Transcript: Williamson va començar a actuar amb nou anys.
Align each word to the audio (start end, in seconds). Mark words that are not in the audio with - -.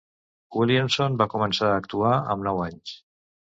Williamson 0.59 1.19
va 1.23 1.27
començar 1.35 1.71
a 1.73 1.77
actuar 1.83 2.17
amb 2.35 2.47
nou 2.51 2.65
anys. 2.71 2.99